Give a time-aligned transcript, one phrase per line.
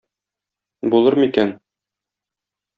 [0.95, 1.55] Булырмы икән?